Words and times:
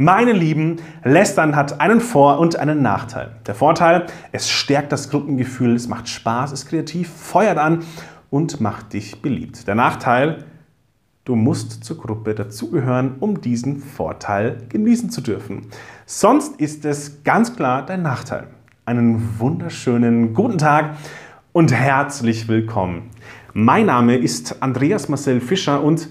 Meine 0.00 0.30
Lieben, 0.30 0.76
Lästern 1.02 1.56
hat 1.56 1.80
einen 1.80 2.00
Vor- 2.00 2.38
und 2.38 2.54
einen 2.54 2.82
Nachteil. 2.82 3.32
Der 3.48 3.56
Vorteil, 3.56 4.06
es 4.30 4.48
stärkt 4.48 4.92
das 4.92 5.10
Gruppengefühl, 5.10 5.74
es 5.74 5.88
macht 5.88 6.08
Spaß, 6.08 6.52
ist 6.52 6.66
kreativ, 6.66 7.10
feuert 7.10 7.58
an 7.58 7.82
und 8.30 8.60
macht 8.60 8.92
dich 8.92 9.20
beliebt. 9.22 9.66
Der 9.66 9.74
Nachteil, 9.74 10.44
du 11.24 11.34
musst 11.34 11.82
zur 11.82 11.98
Gruppe 11.98 12.36
dazugehören, 12.36 13.16
um 13.18 13.40
diesen 13.40 13.80
Vorteil 13.80 14.58
genießen 14.68 15.10
zu 15.10 15.20
dürfen. 15.20 15.66
Sonst 16.06 16.60
ist 16.60 16.84
es 16.84 17.24
ganz 17.24 17.56
klar 17.56 17.84
dein 17.84 18.02
Nachteil. 18.02 18.46
Einen 18.84 19.40
wunderschönen 19.40 20.32
guten 20.32 20.58
Tag 20.58 20.94
und 21.50 21.72
herzlich 21.72 22.46
willkommen. 22.46 23.10
Mein 23.52 23.86
Name 23.86 24.16
ist 24.16 24.62
Andreas 24.62 25.08
Marcel 25.08 25.40
Fischer 25.40 25.82
und 25.82 26.08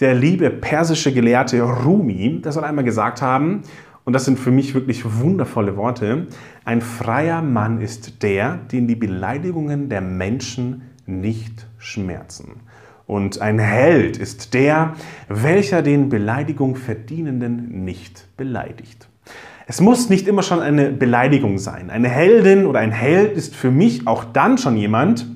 der 0.00 0.14
liebe 0.14 0.50
persische 0.50 1.12
Gelehrte 1.12 1.60
Rumi, 1.62 2.40
der 2.42 2.52
soll 2.52 2.64
einmal 2.64 2.84
gesagt 2.84 3.22
haben, 3.22 3.62
und 4.04 4.14
das 4.14 4.24
sind 4.24 4.38
für 4.38 4.50
mich 4.50 4.74
wirklich 4.74 5.04
wundervolle 5.20 5.76
Worte, 5.76 6.26
ein 6.64 6.80
freier 6.80 7.42
Mann 7.42 7.80
ist 7.80 8.22
der, 8.22 8.56
den 8.72 8.88
die 8.88 8.96
Beleidigungen 8.96 9.88
der 9.88 10.00
Menschen 10.00 10.82
nicht 11.06 11.66
schmerzen. 11.78 12.62
Und 13.06 13.40
ein 13.40 13.58
Held 13.58 14.16
ist 14.16 14.54
der, 14.54 14.94
welcher 15.28 15.82
den 15.82 16.08
Beleidigung 16.08 16.76
Verdienenden 16.76 17.84
nicht 17.84 18.28
beleidigt. 18.36 19.08
Es 19.66 19.80
muss 19.80 20.08
nicht 20.08 20.26
immer 20.26 20.42
schon 20.42 20.60
eine 20.60 20.90
Beleidigung 20.90 21.58
sein. 21.58 21.90
Eine 21.90 22.08
Heldin 22.08 22.66
oder 22.66 22.80
ein 22.80 22.92
Held 22.92 23.36
ist 23.36 23.54
für 23.54 23.70
mich 23.70 24.06
auch 24.06 24.24
dann 24.24 24.58
schon 24.58 24.76
jemand, 24.76 25.26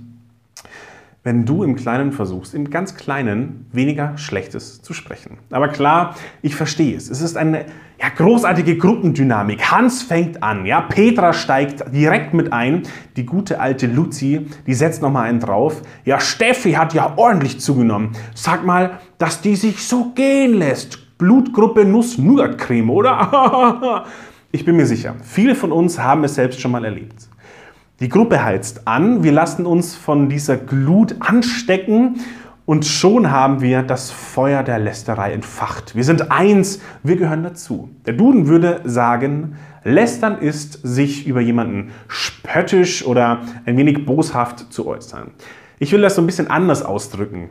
wenn 1.24 1.46
du 1.46 1.64
im 1.64 1.74
Kleinen 1.74 2.12
versuchst, 2.12 2.54
im 2.54 2.68
ganz 2.70 2.94
Kleinen 2.94 3.66
weniger 3.72 4.16
Schlechtes 4.18 4.82
zu 4.82 4.92
sprechen. 4.92 5.38
Aber 5.50 5.68
klar, 5.68 6.14
ich 6.42 6.54
verstehe 6.54 6.96
es. 6.96 7.10
Es 7.10 7.22
ist 7.22 7.38
eine 7.38 7.64
ja, 7.98 8.10
großartige 8.14 8.76
Gruppendynamik. 8.76 9.70
Hans 9.70 10.02
fängt 10.02 10.42
an, 10.42 10.66
ja, 10.66 10.82
Petra 10.82 11.32
steigt 11.32 11.82
direkt 11.94 12.34
mit 12.34 12.52
ein, 12.52 12.82
die 13.16 13.24
gute 13.24 13.58
alte 13.58 13.86
Luzi, 13.86 14.46
die 14.66 14.74
setzt 14.74 15.00
nochmal 15.00 15.28
einen 15.28 15.40
drauf. 15.40 15.80
Ja, 16.04 16.20
Steffi 16.20 16.72
hat 16.72 16.92
ja 16.92 17.14
ordentlich 17.16 17.58
zugenommen. 17.58 18.10
Sag 18.34 18.66
mal, 18.66 18.98
dass 19.16 19.40
die 19.40 19.56
sich 19.56 19.82
so 19.82 20.12
gehen 20.14 20.54
lässt. 20.54 21.16
Blutgruppe 21.16 21.86
Nuss-Nougat-Creme, 21.86 22.90
oder? 22.90 24.04
ich 24.52 24.66
bin 24.66 24.76
mir 24.76 24.86
sicher, 24.86 25.14
viele 25.22 25.54
von 25.54 25.72
uns 25.72 25.98
haben 25.98 26.22
es 26.24 26.34
selbst 26.34 26.60
schon 26.60 26.72
mal 26.72 26.84
erlebt. 26.84 27.28
Die 28.00 28.08
Gruppe 28.08 28.42
heizt 28.42 28.88
an, 28.88 29.22
wir 29.22 29.30
lassen 29.30 29.66
uns 29.66 29.94
von 29.94 30.28
dieser 30.28 30.56
Glut 30.56 31.14
anstecken 31.20 32.16
und 32.66 32.84
schon 32.84 33.30
haben 33.30 33.60
wir 33.60 33.82
das 33.84 34.10
Feuer 34.10 34.64
der 34.64 34.80
Lästerei 34.80 35.32
entfacht. 35.32 35.94
Wir 35.94 36.02
sind 36.02 36.32
eins, 36.32 36.80
wir 37.04 37.14
gehören 37.14 37.44
dazu. 37.44 37.90
Der 38.04 38.14
Duden 38.14 38.48
würde 38.48 38.80
sagen, 38.82 39.56
Lästern 39.84 40.38
ist, 40.38 40.80
sich 40.82 41.28
über 41.28 41.40
jemanden 41.40 41.92
spöttisch 42.08 43.06
oder 43.06 43.42
ein 43.64 43.76
wenig 43.76 44.04
boshaft 44.04 44.72
zu 44.72 44.88
äußern. 44.88 45.30
Ich 45.78 45.92
will 45.92 46.00
das 46.00 46.16
so 46.16 46.22
ein 46.22 46.26
bisschen 46.26 46.50
anders 46.50 46.82
ausdrücken. 46.82 47.50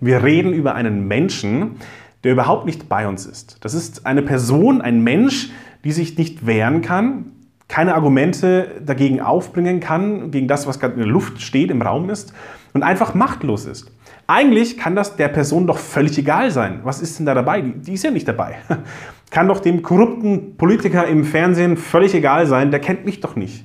Wir 0.00 0.22
reden 0.22 0.54
über 0.54 0.76
einen 0.76 1.06
Menschen, 1.08 1.76
der 2.24 2.32
überhaupt 2.32 2.64
nicht 2.64 2.88
bei 2.88 3.06
uns 3.06 3.26
ist. 3.26 3.58
Das 3.60 3.74
ist 3.74 4.06
eine 4.06 4.22
Person, 4.22 4.80
ein 4.80 5.02
Mensch, 5.02 5.50
die 5.84 5.92
sich 5.92 6.16
nicht 6.16 6.46
wehren 6.46 6.80
kann, 6.80 7.32
keine 7.72 7.94
Argumente 7.94 8.82
dagegen 8.84 9.22
aufbringen 9.22 9.80
kann, 9.80 10.30
gegen 10.30 10.46
das, 10.46 10.66
was 10.66 10.78
gerade 10.78 10.92
in 10.92 10.98
der 11.00 11.08
Luft 11.08 11.40
steht, 11.40 11.70
im 11.70 11.80
Raum 11.80 12.10
ist 12.10 12.34
und 12.74 12.82
einfach 12.82 13.14
machtlos 13.14 13.64
ist. 13.64 13.90
Eigentlich 14.26 14.76
kann 14.76 14.94
das 14.94 15.16
der 15.16 15.28
Person 15.28 15.66
doch 15.66 15.78
völlig 15.78 16.18
egal 16.18 16.50
sein. 16.50 16.80
Was 16.82 17.00
ist 17.00 17.18
denn 17.18 17.24
da 17.24 17.32
dabei? 17.32 17.62
Die 17.62 17.94
ist 17.94 18.04
ja 18.04 18.10
nicht 18.10 18.28
dabei. 18.28 18.56
Kann 19.30 19.48
doch 19.48 19.58
dem 19.58 19.80
korrupten 19.80 20.58
Politiker 20.58 21.06
im 21.06 21.24
Fernsehen 21.24 21.78
völlig 21.78 22.14
egal 22.14 22.46
sein, 22.46 22.70
der 22.70 22.80
kennt 22.80 23.06
mich 23.06 23.20
doch 23.20 23.36
nicht. 23.36 23.64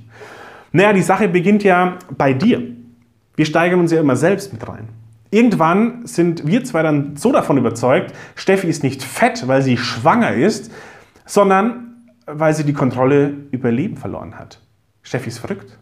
Naja, 0.72 0.94
die 0.94 1.02
Sache 1.02 1.28
beginnt 1.28 1.66
ja 1.66 1.98
bei 2.18 2.32
dir. 2.32 2.64
Wir 3.36 3.46
steigern 3.46 3.82
uns 3.82 3.92
ja 3.92 4.00
immer 4.00 4.16
selbst 4.16 4.54
mit 4.54 4.66
rein. 4.66 4.88
Irgendwann 5.32 6.06
sind 6.06 6.48
wir 6.48 6.64
zwei 6.64 6.82
dann 6.82 7.18
so 7.18 7.34
davon 7.34 7.58
überzeugt, 7.58 8.14
Steffi 8.36 8.68
ist 8.68 8.84
nicht 8.84 9.04
fett, 9.04 9.50
weil 9.50 9.62
sie 9.62 9.76
schwanger 9.76 10.34
ist, 10.34 10.72
sondern 11.26 11.87
weil 12.28 12.54
sie 12.54 12.66
die 12.66 12.74
Kontrolle 12.74 13.34
über 13.52 13.72
Leben 13.72 13.98
verloren 13.98 14.38
hat. 14.38 14.62
Steffi 15.02 15.30
ist 15.30 15.40
verrückt. 15.40 15.80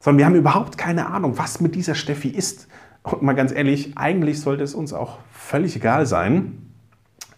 Sondern 0.00 0.18
wir 0.18 0.26
haben 0.26 0.34
überhaupt 0.34 0.78
keine 0.78 1.06
Ahnung, 1.06 1.36
was 1.36 1.60
mit 1.60 1.74
dieser 1.74 1.94
Steffi 1.94 2.28
ist. 2.28 2.66
Und 3.02 3.22
mal 3.22 3.34
ganz 3.34 3.52
ehrlich, 3.52 3.96
eigentlich 3.96 4.40
sollte 4.40 4.64
es 4.64 4.74
uns 4.74 4.94
auch 4.94 5.18
völlig 5.30 5.76
egal 5.76 6.06
sein. 6.06 6.70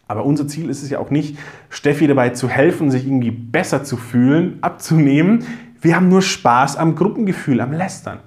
Aber 0.06 0.24
unser 0.24 0.46
Ziel 0.46 0.70
ist 0.70 0.82
es 0.82 0.90
ja 0.90 0.98
auch 1.00 1.10
nicht, 1.10 1.38
Steffi 1.70 2.06
dabei 2.06 2.30
zu 2.30 2.48
helfen, 2.48 2.90
sich 2.90 3.06
irgendwie 3.06 3.30
besser 3.30 3.82
zu 3.82 3.96
fühlen, 3.96 4.58
abzunehmen. 4.60 5.44
Wir 5.80 5.96
haben 5.96 6.08
nur 6.08 6.22
Spaß 6.22 6.76
am 6.76 6.94
Gruppengefühl, 6.94 7.60
am 7.60 7.72
Lästern. 7.72 8.20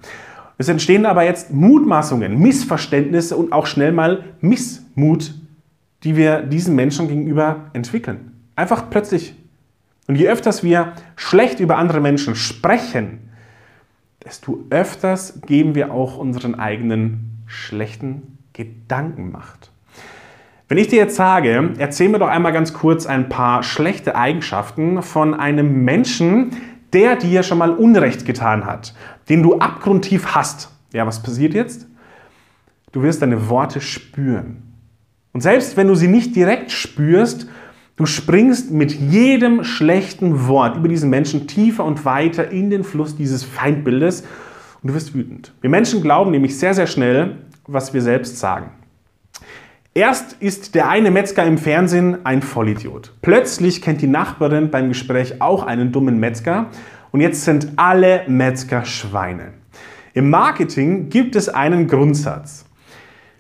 Es 0.58 0.68
entstehen 0.68 1.06
aber 1.06 1.24
jetzt 1.24 1.54
Mutmaßungen, 1.54 2.38
Missverständnisse 2.38 3.38
und 3.38 3.54
auch 3.54 3.68
schnell 3.68 3.92
mal 3.92 4.24
Missmut, 4.42 5.36
die 6.04 6.16
wir 6.16 6.42
diesen 6.42 6.76
Menschen 6.76 7.08
gegenüber 7.08 7.70
entwickeln. 7.74 8.32
Einfach 8.56 8.90
plötzlich 8.90 9.36
und 10.08 10.16
je 10.16 10.28
öfters 10.28 10.64
wir 10.64 10.94
schlecht 11.16 11.60
über 11.60 11.78
andere 11.78 12.00
Menschen 12.00 12.36
sprechen, 12.36 13.30
desto 14.24 14.64
öfters 14.70 15.42
geben 15.46 15.76
wir 15.76 15.92
auch 15.92 16.18
unseren 16.18 16.56
eigenen 16.56 17.44
schlechten 17.48 18.38
Gedanken 18.54 19.32
Macht. 19.32 19.72
Wenn 20.68 20.80
ich 20.80 20.88
dir 20.88 20.98
jetzt 20.98 21.16
sage, 21.16 21.74
erzähl 21.78 22.10
mir 22.10 22.18
doch 22.18 22.28
einmal 22.28 22.52
ganz 22.52 22.74
kurz 22.74 23.06
ein 23.06 23.30
paar 23.30 23.62
schlechte 23.62 24.16
Eigenschaften 24.16 25.04
von 25.04 25.36
einem 25.36 25.84
Menschen, 25.84 26.52
der 26.92 27.18
dir 27.18 27.44
schon 27.44 27.60
mal 27.60 27.72
Unrecht 27.72 28.26
getan 28.26 28.66
hat, 28.66 28.96
den 29.30 29.44
du 29.44 29.60
abgrundtief 29.60 30.34
hast. 30.34 30.72
Ja, 30.92 31.06
was 31.06 31.22
passiert 31.22 31.54
jetzt? 31.54 31.88
Du 32.92 33.04
wirst 33.04 33.22
deine 33.22 33.50
Worte 33.50 33.82
spüren. 33.82 34.64
Und 35.34 35.42
selbst 35.42 35.78
wenn 35.78 35.88
du 35.88 35.96
sie 35.96 36.08
nicht 36.08 36.36
direkt 36.36 36.72
spürst, 36.72 37.48
Du 37.98 38.06
springst 38.06 38.72
mit 38.72 38.92
jedem 38.92 39.64
schlechten 39.64 40.48
Wort 40.48 40.76
über 40.76 40.90
diesen 40.90 41.10
Menschen 41.10 41.48
tiefer 41.48 41.86
und 41.86 42.04
weiter 42.04 42.52
in 42.52 42.70
den 42.70 42.84
Fluss 42.84 43.16
dieses 43.16 43.46
Feindbildes 43.46 44.26
und 44.82 44.90
du 44.90 44.94
wirst 44.94 45.14
wütend. 45.14 45.54
Wir 45.62 45.70
Menschen 45.70 46.02
glauben 46.02 46.32
nämlich 46.32 46.60
sehr, 46.60 46.74
sehr 46.74 46.88
schnell, 46.88 47.38
was 47.68 47.94
wir 47.94 48.02
selbst 48.02 48.38
sagen. 48.38 48.72
Erst 49.94 50.34
ist 50.42 50.76
der 50.76 50.90
eine 50.90 51.10
Metzger 51.10 51.46
im 51.46 51.58
Fernsehen 51.58 52.26
ein 52.26 52.42
Vollidiot. 52.42 53.14
Plötzlich 53.22 53.82
kennt 53.82 54.02
die 54.02 54.08
Nachbarin 54.08 54.72
beim 54.72 54.90
Gespräch 54.90 55.42
auch 55.42 55.64
einen 55.64 55.94
dummen 55.94 56.20
Metzger 56.20 56.66
und 57.14 57.22
jetzt 57.22 57.46
sind 57.46 57.72
alle 57.78 58.24
Metzger 58.28 58.84
Schweine. 58.84 59.54
Im 60.14 60.30
Marketing 60.30 61.08
gibt 61.08 61.38
es 61.38 61.48
einen 61.48 61.88
Grundsatz. 61.88 62.65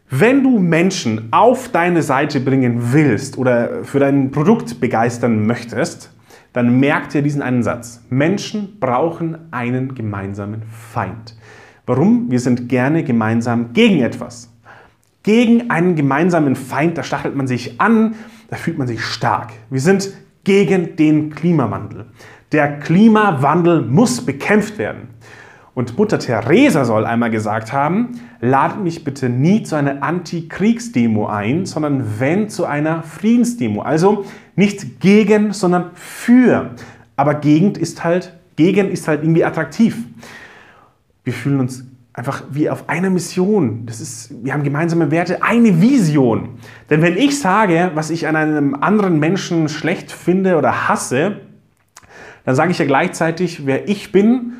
Wenn 0.09 0.43
du 0.43 0.59
Menschen 0.59 1.29
auf 1.31 1.69
deine 1.69 2.03
Seite 2.03 2.39
bringen 2.39 2.93
willst 2.93 3.39
oder 3.39 3.83
für 3.83 3.97
dein 3.99 4.29
Produkt 4.29 4.79
begeistern 4.79 5.47
möchtest, 5.47 6.11
dann 6.53 6.79
merk 6.79 7.09
dir 7.09 7.23
diesen 7.23 7.41
einen 7.41 7.63
Satz. 7.63 8.03
Menschen 8.11 8.79
brauchen 8.79 9.51
einen 9.51 9.95
gemeinsamen 9.95 10.61
Feind. 10.93 11.35
Warum? 11.87 12.29
Wir 12.29 12.39
sind 12.39 12.69
gerne 12.69 13.03
gemeinsam 13.03 13.73
gegen 13.73 14.01
etwas. 14.01 14.51
Gegen 15.23 15.71
einen 15.71 15.95
gemeinsamen 15.95 16.55
Feind, 16.55 16.99
da 16.99 17.03
stachelt 17.03 17.35
man 17.35 17.47
sich 17.47 17.81
an, 17.81 18.13
da 18.49 18.57
fühlt 18.57 18.77
man 18.77 18.87
sich 18.87 19.03
stark. 19.03 19.53
Wir 19.71 19.81
sind 19.81 20.13
gegen 20.43 20.95
den 20.95 21.31
Klimawandel. 21.31 22.05
Der 22.51 22.79
Klimawandel 22.79 23.81
muss 23.81 24.23
bekämpft 24.23 24.77
werden. 24.77 25.09
Und 25.75 25.97
Mutter 25.97 26.19
Teresa 26.19 26.85
soll 26.85 27.05
einmal 27.05 27.29
gesagt 27.29 27.73
haben, 27.73 28.21
ladet 28.39 28.81
mich 28.81 29.03
bitte 29.03 29.27
nie 29.27 29.63
zu 29.63 29.75
einer 29.75 30.01
Antikriegsdemo 30.01 31.27
ein, 31.27 31.65
sondern 31.65 32.17
wenn 32.17 32.49
zu 32.49 32.65
einer 32.65 33.03
Friedensdemo. 33.03 33.81
Also 33.81 34.25
nicht 34.55 35.01
gegen, 35.01 35.51
sondern 35.51 35.91
für. 35.93 36.71
Aber 37.17 37.35
Gegend 37.35 37.77
ist 37.77 38.05
halt, 38.05 38.33
gegen 38.55 38.89
ist 38.89 39.09
halt 39.09 39.21
irgendwie 39.21 39.43
attraktiv. 39.43 39.97
Wir 41.25 41.33
fühlen 41.33 41.59
uns 41.59 41.83
einfach 42.13 42.43
wie 42.49 42.69
auf 42.69 42.87
einer 42.87 43.09
Mission. 43.09 43.85
Das 43.85 43.99
ist, 43.99 44.33
wir 44.45 44.53
haben 44.53 44.63
gemeinsame 44.63 45.11
Werte, 45.11 45.43
eine 45.43 45.81
Vision. 45.81 46.51
Denn 46.89 47.01
wenn 47.01 47.17
ich 47.17 47.37
sage, 47.37 47.91
was 47.95 48.11
ich 48.11 48.29
an 48.29 48.37
einem 48.37 48.75
anderen 48.75 49.19
Menschen 49.19 49.67
schlecht 49.67 50.09
finde 50.09 50.55
oder 50.55 50.87
hasse, 50.87 51.41
dann 52.45 52.55
sage 52.55 52.71
ich 52.71 52.79
ja 52.79 52.85
gleichzeitig, 52.85 53.65
wer 53.65 53.89
ich 53.89 54.13
bin 54.13 54.53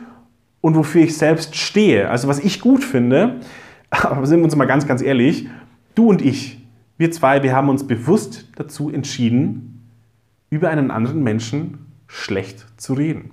und 0.65 0.75
wofür 0.75 1.03
ich 1.03 1.15
selbst 1.15 1.56
stehe. 1.56 2.09
Also 2.09 2.27
was 2.27 2.39
ich 2.39 2.59
gut 2.59 2.83
finde, 2.83 3.39
aber 3.91 4.25
sind 4.25 4.39
wir 4.39 4.45
uns 4.45 4.56
mal 4.56 4.65
ganz, 4.65 4.88
ganz 4.88 5.03
ehrlich, 5.03 5.47
du 5.94 6.09
und 6.09 6.23
ich, 6.23 6.57
wir 6.97 7.12
zwei, 7.12 7.44
wir 7.44 7.56
haben 7.56 7.69
uns 7.69 7.85
bewusst 7.85 8.47
dazu 8.56 8.89
entschieden, 8.89 9.91
über 10.50 10.71
einen 10.71 10.89
anderen 10.89 11.21
Menschen 11.21 11.85
schlecht 12.07 12.65
zu 12.77 12.95
reden. 12.95 13.29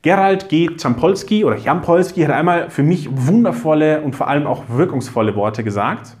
Gerald 0.00 0.48
G. 0.48 0.70
Champolski 0.80 1.44
oder 1.44 1.58
Jampolski 1.58 2.22
hat 2.22 2.30
einmal 2.30 2.70
für 2.70 2.82
mich 2.82 3.10
wundervolle 3.10 4.00
und 4.00 4.16
vor 4.16 4.28
allem 4.28 4.46
auch 4.46 4.70
wirkungsvolle 4.70 5.36
Worte 5.36 5.62
gesagt. 5.62 6.16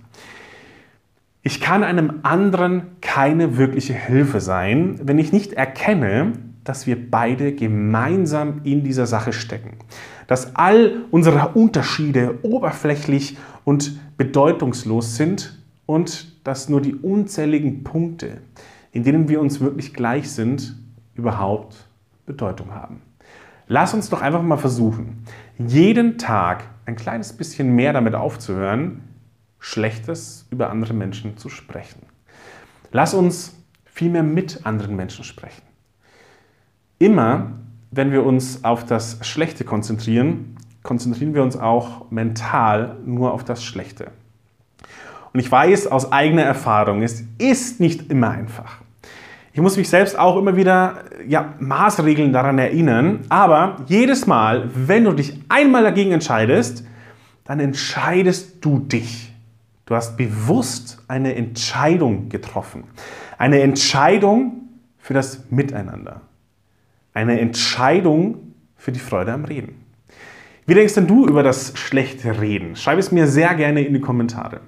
Ich 1.40 1.58
kann 1.58 1.82
einem 1.82 2.20
anderen 2.22 2.82
keine 3.00 3.56
wirkliche 3.56 3.94
Hilfe 3.94 4.42
sein, 4.42 5.00
wenn 5.02 5.18
ich 5.18 5.32
nicht 5.32 5.54
erkenne, 5.54 6.34
dass 6.68 6.86
wir 6.86 7.10
beide 7.10 7.54
gemeinsam 7.54 8.60
in 8.64 8.84
dieser 8.84 9.06
Sache 9.06 9.32
stecken. 9.32 9.78
Dass 10.26 10.54
all 10.54 11.04
unsere 11.10 11.48
Unterschiede 11.54 12.40
oberflächlich 12.42 13.38
und 13.64 13.98
bedeutungslos 14.18 15.16
sind 15.16 15.58
und 15.86 16.46
dass 16.46 16.68
nur 16.68 16.82
die 16.82 16.94
unzähligen 16.94 17.84
Punkte, 17.84 18.42
in 18.92 19.02
denen 19.02 19.30
wir 19.30 19.40
uns 19.40 19.60
wirklich 19.60 19.94
gleich 19.94 20.30
sind, 20.30 20.76
überhaupt 21.14 21.88
Bedeutung 22.26 22.74
haben. 22.74 23.00
Lass 23.66 23.94
uns 23.94 24.10
doch 24.10 24.20
einfach 24.20 24.42
mal 24.42 24.58
versuchen, 24.58 25.24
jeden 25.58 26.18
Tag 26.18 26.64
ein 26.84 26.96
kleines 26.96 27.32
bisschen 27.32 27.74
mehr 27.74 27.94
damit 27.94 28.14
aufzuhören, 28.14 29.04
Schlechtes 29.58 30.46
über 30.50 30.68
andere 30.68 30.92
Menschen 30.92 31.38
zu 31.38 31.48
sprechen. 31.48 32.02
Lass 32.92 33.14
uns 33.14 33.56
vielmehr 33.86 34.22
mit 34.22 34.66
anderen 34.66 34.96
Menschen 34.96 35.24
sprechen. 35.24 35.67
Immer, 36.98 37.52
wenn 37.90 38.12
wir 38.12 38.24
uns 38.24 38.64
auf 38.64 38.84
das 38.84 39.18
Schlechte 39.22 39.64
konzentrieren, 39.64 40.56
konzentrieren 40.82 41.34
wir 41.34 41.42
uns 41.42 41.56
auch 41.56 42.10
mental 42.10 42.96
nur 43.04 43.32
auf 43.32 43.44
das 43.44 43.62
Schlechte. 43.62 44.10
Und 45.32 45.40
ich 45.40 45.50
weiß 45.50 45.86
aus 45.88 46.10
eigener 46.12 46.42
Erfahrung, 46.42 47.02
es 47.02 47.22
ist 47.38 47.80
nicht 47.80 48.10
immer 48.10 48.30
einfach. 48.30 48.78
Ich 49.52 49.60
muss 49.60 49.76
mich 49.76 49.88
selbst 49.88 50.18
auch 50.18 50.36
immer 50.36 50.56
wieder 50.56 51.04
ja, 51.26 51.54
Maßregeln 51.58 52.32
daran 52.32 52.58
erinnern, 52.58 53.20
aber 53.28 53.76
jedes 53.86 54.26
Mal, 54.26 54.70
wenn 54.74 55.04
du 55.04 55.12
dich 55.12 55.40
einmal 55.48 55.82
dagegen 55.82 56.12
entscheidest, 56.12 56.84
dann 57.44 57.60
entscheidest 57.60 58.64
du 58.64 58.78
dich. 58.78 59.32
Du 59.86 59.94
hast 59.94 60.16
bewusst 60.16 61.02
eine 61.08 61.34
Entscheidung 61.34 62.28
getroffen. 62.28 62.84
Eine 63.38 63.60
Entscheidung 63.60 64.68
für 64.98 65.14
das 65.14 65.50
Miteinander. 65.50 66.20
Eine 67.18 67.40
Entscheidung 67.40 68.54
für 68.76 68.92
die 68.92 69.00
Freude 69.00 69.32
am 69.32 69.44
Reden. 69.44 69.84
Wie 70.66 70.74
denkst 70.74 70.94
denn 70.94 71.08
du 71.08 71.26
über 71.26 71.42
das 71.42 71.76
schlechte 71.76 72.40
Reden? 72.40 72.76
Schreib 72.76 72.96
es 72.96 73.10
mir 73.10 73.26
sehr 73.26 73.56
gerne 73.56 73.82
in 73.82 73.92
die 73.92 74.00
Kommentare. 74.00 74.60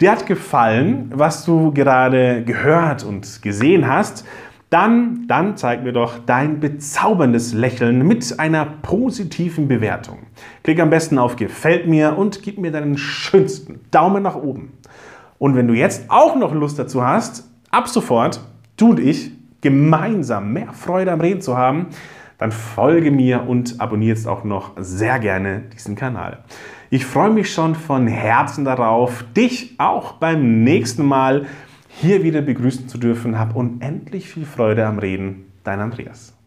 Dir 0.00 0.10
hat 0.10 0.26
gefallen, 0.26 1.12
was 1.14 1.44
du 1.44 1.72
gerade 1.72 2.42
gehört 2.42 3.04
und 3.04 3.40
gesehen 3.40 3.86
hast, 3.86 4.26
dann, 4.70 5.28
dann 5.28 5.56
zeig 5.56 5.84
mir 5.84 5.92
doch 5.92 6.18
dein 6.18 6.58
bezauberndes 6.58 7.52
Lächeln 7.52 8.04
mit 8.04 8.40
einer 8.40 8.66
positiven 8.66 9.68
Bewertung. 9.68 10.26
Klick 10.64 10.80
am 10.80 10.90
besten 10.90 11.18
auf 11.18 11.36
Gefällt 11.36 11.86
mir 11.86 12.18
und 12.18 12.42
gib 12.42 12.58
mir 12.58 12.72
deinen 12.72 12.98
schönsten 12.98 13.78
Daumen 13.92 14.24
nach 14.24 14.34
oben. 14.34 14.72
Und 15.38 15.54
wenn 15.54 15.68
du 15.68 15.74
jetzt 15.74 16.10
auch 16.10 16.34
noch 16.34 16.52
Lust 16.52 16.80
dazu 16.80 17.06
hast, 17.06 17.48
ab 17.70 17.86
sofort, 17.86 18.40
du 18.76 18.90
und 18.90 18.98
ich 18.98 19.30
gemeinsam 19.60 20.52
mehr 20.52 20.72
Freude 20.72 21.12
am 21.12 21.20
Reden 21.20 21.40
zu 21.40 21.56
haben, 21.56 21.86
dann 22.38 22.52
folge 22.52 23.10
mir 23.10 23.46
und 23.46 23.80
abonniere 23.80 24.16
jetzt 24.16 24.26
auch 24.26 24.44
noch 24.44 24.72
sehr 24.78 25.18
gerne 25.18 25.62
diesen 25.74 25.94
Kanal. 25.94 26.38
Ich 26.88 27.04
freue 27.06 27.30
mich 27.30 27.52
schon 27.52 27.74
von 27.74 28.06
Herzen 28.06 28.64
darauf, 28.64 29.24
dich 29.36 29.74
auch 29.78 30.14
beim 30.14 30.64
nächsten 30.64 31.04
Mal 31.04 31.46
hier 31.88 32.22
wieder 32.22 32.40
begrüßen 32.40 32.88
zu 32.88 32.98
dürfen. 32.98 33.38
Hab 33.38 33.54
unendlich 33.54 34.28
viel 34.28 34.46
Freude 34.46 34.86
am 34.86 34.98
Reden. 34.98 35.52
Dein 35.64 35.80
Andreas. 35.80 36.39